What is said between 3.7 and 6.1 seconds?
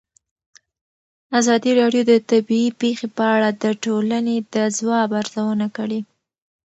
ټولنې د ځواب ارزونه کړې.